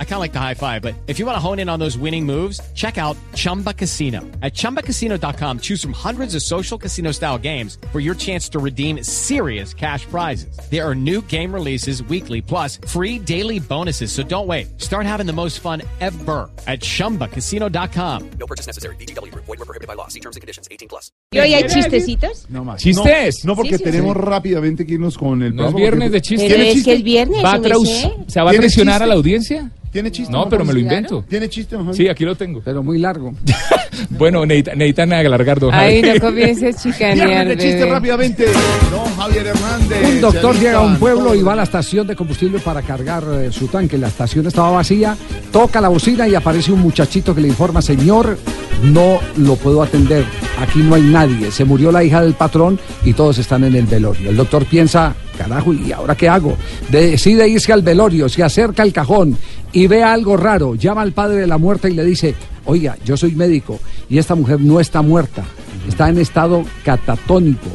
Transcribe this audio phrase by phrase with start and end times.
[0.00, 1.78] I kind of like the high five, but if you want to hone in on
[1.78, 4.22] those winning moves, check out Chumba Casino.
[4.42, 9.04] At chumbacasino.com, choose from hundreds of social casino style games for your chance to redeem
[9.04, 10.58] serious cash prizes.
[10.68, 14.10] There are new game releases weekly, plus free daily bonuses.
[14.10, 14.66] So don't wait.
[14.80, 18.30] Start having the most fun ever at chumbacasino.com.
[18.40, 18.96] No purchase necessary.
[18.96, 19.32] BGW.
[19.34, 20.08] Void were prohibited by law.
[20.08, 20.66] See terms and conditions.
[20.72, 21.12] 18 plus.
[21.30, 22.46] ¿Y hoy hay chistecitos?
[22.48, 22.80] No más.
[22.82, 23.44] ¿Chistes?
[23.44, 26.10] No, no, porque Sí, sí, tenemos rápidamente que irnos con el ¿No es viernes porque-
[26.10, 26.48] de chistes?
[26.48, 26.90] Pero ¿Tiene es chiste?
[26.90, 27.62] que es viernes, ¿Va a su
[28.28, 29.70] ¿Se va a ¿Tiene traicionar a la audiencia?
[29.90, 30.32] ¿Tiene chiste?
[30.32, 31.24] No, pero me lo invento.
[31.28, 31.94] ¿Tiene chiste, Pablo?
[31.94, 32.60] Sí, aquí lo tengo.
[32.64, 33.32] pero muy largo.
[34.10, 38.46] Bueno, necesita- necesitan alargar, don Ay, no comiences chicanear, chiste rápidamente.
[38.90, 40.14] Don Javier Hernández.
[40.14, 43.24] Un doctor llega a un pueblo y va a la estación de combustible para cargar
[43.28, 43.98] eh, su tanque.
[43.98, 45.16] La estación estaba vacía,
[45.52, 48.38] toca la bocina y aparece un muchachito que le informa, señor,
[48.84, 50.24] no lo puedo atender,
[50.60, 53.86] aquí no hay nadie, se murió la hija del patrón y todos están en el
[53.86, 54.30] velorio.
[54.30, 56.56] El doctor piensa, carajo, ¿y ahora qué hago?
[56.88, 59.36] Decide irse al velorio, se acerca al cajón
[59.72, 63.16] y ve algo raro, llama al padre de la muerta y le dice, oiga, yo
[63.16, 65.44] soy médico y esta mujer no está muerta.
[65.88, 67.70] Está en estado catatónico.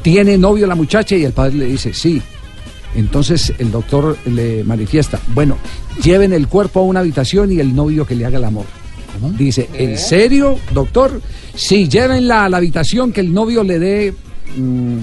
[0.00, 1.16] ¿Tiene novio la muchacha?
[1.16, 2.20] Y el padre le dice, sí.
[2.94, 5.56] Entonces el doctor le manifiesta, bueno,
[6.02, 8.66] lleven el cuerpo a una habitación y el novio que le haga el amor.
[9.38, 11.20] Dice, ¿en serio, doctor?
[11.54, 14.14] Sí, llévenla a la habitación que el novio le dé
[14.56, 14.98] mm,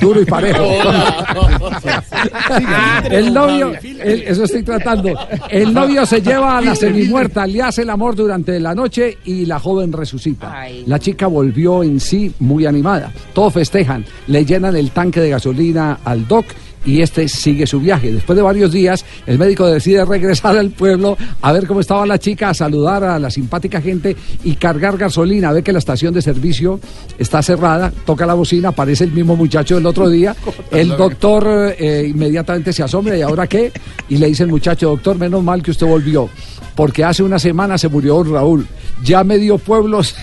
[0.00, 0.64] duro y parejo.
[3.10, 5.10] el novio, el- eso estoy tratando.
[5.50, 9.46] El novio se lleva a la semimuerta, le hace el amor durante la noche y
[9.46, 10.66] la joven resucita.
[10.86, 13.12] La chica volvió en sí muy animada.
[13.34, 16.46] Todos festejan, le llenan el tanque de gasolina al doc
[16.86, 18.12] y este sigue su viaje.
[18.12, 22.18] Después de varios días, el médico decide regresar al pueblo a ver cómo estaba la
[22.18, 25.52] chica, a saludar a la simpática gente y cargar gasolina.
[25.52, 26.80] Ve que la estación de servicio
[27.18, 30.34] está cerrada, toca la bocina, aparece el mismo muchacho del otro día.
[30.70, 33.72] El doctor eh, inmediatamente se asombra y ahora qué?
[34.08, 36.28] Y le dice el muchacho, doctor, menos mal que usted volvió.
[36.76, 38.66] Porque hace una semana se murió don Raúl.
[39.02, 40.14] Ya medio pueblo se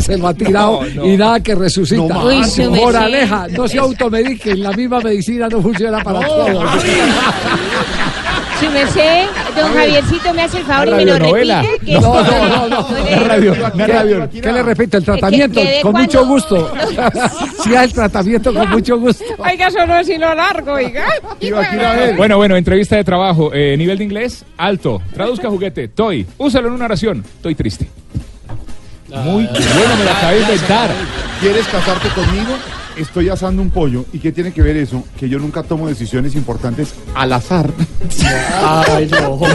[0.00, 1.06] se lo ha tirado No, no.
[1.06, 2.02] y nada que resucita.
[2.02, 2.58] No más.
[2.58, 2.68] Uy.
[2.68, 6.64] Moraleja, no se automediquen, la misma medicina no funciona para todos.
[8.60, 11.78] Su merced, don Javiercito, me hace el favor y me lo repite.
[11.84, 12.88] que No, no, no, no.
[13.04, 13.28] Bien.
[13.28, 14.28] radio.
[14.30, 14.96] ¿Qué le repito?
[14.96, 16.72] El tratamiento, con cuando- mucho gusto.
[17.64, 19.24] Sí, el tratamiento con mucho gusto.
[19.38, 21.04] Oiga, eso no es sino largo, oiga.
[21.40, 22.16] Iba aquí a ver.
[22.16, 23.50] Bueno, bueno, entrevista de trabajo.
[23.52, 25.02] Eh, nivel de inglés, alto.
[25.12, 25.88] Traduzca juguete.
[25.88, 26.26] Toy.
[26.38, 27.24] Úsalo en una oración.
[27.36, 27.88] Estoy triste.
[29.08, 30.90] Muy bueno, me lo acabé de inventar.
[31.40, 32.56] ¿Quieres casarte conmigo?
[32.96, 34.04] Estoy asando un pollo.
[34.12, 35.04] ¿Y qué tiene que ver eso?
[35.18, 37.70] Que yo nunca tomo decisiones importantes al azar.
[38.64, 39.38] Ay, no.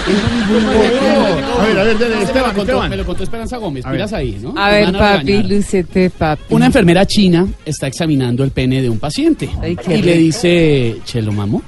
[0.00, 2.90] A ver, a ver, dale, me, lo Esteban, contó, Esteban.
[2.90, 3.98] me lo contó Esperanza Gómez, A ver.
[3.98, 4.54] miras ahí, ¿no?
[4.56, 5.50] A ver, van papi, regañar.
[5.52, 6.42] lucete, papi.
[6.48, 10.24] Una enfermera china está examinando el pene de un paciente Ay, qué y le rico.
[10.24, 11.62] dice, ¿Chelo mamo?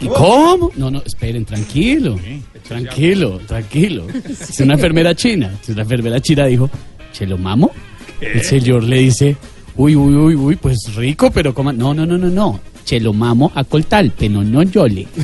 [0.00, 0.70] ¿Y cómo?
[0.76, 2.18] No, no, esperen, tranquilo,
[2.66, 4.06] tranquilo, tranquilo.
[4.30, 5.46] Es una enfermera china.
[5.50, 6.70] Entonces la enfermera china dijo,
[7.12, 7.70] ¿Chelo mamo?
[8.22, 9.36] El señor le dice,
[9.76, 11.72] uy, uy, uy, uy, pues rico, pero coma.
[11.72, 12.60] No, no, no, no, no.
[12.84, 15.08] Chelo mamo a coltal, pero no yole.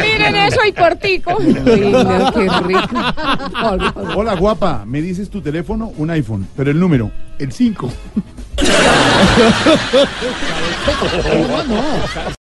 [0.00, 1.22] Miren eso y no,
[2.32, 2.96] qué rico.
[4.16, 4.84] Hola, guapa.
[4.84, 7.88] Me dices tu teléfono, un iPhone, pero el número, el 5.